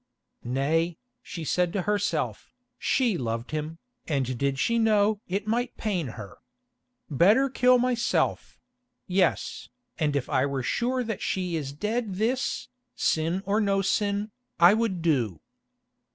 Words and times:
"Nay," 0.43 0.97
she 1.21 1.43
said 1.43 1.71
to 1.73 1.83
herself, 1.83 2.55
"she 2.79 3.19
loved 3.19 3.51
him, 3.51 3.77
and 4.07 4.35
did 4.35 4.57
she 4.57 4.79
know 4.79 5.21
it 5.27 5.45
might 5.45 5.77
pain 5.77 6.07
her. 6.17 6.39
Better 7.11 7.51
kill 7.51 7.77
myself; 7.77 8.59
yes, 9.05 9.69
and 9.99 10.15
if 10.15 10.27
I 10.27 10.43
were 10.47 10.63
sure 10.63 11.03
that 11.03 11.21
she 11.21 11.55
is 11.55 11.71
dead 11.71 12.15
this, 12.15 12.67
sin 12.95 13.43
or 13.45 13.61
no 13.61 13.83
sin, 13.83 14.31
I 14.59 14.73
would 14.73 15.03
do." 15.03 15.39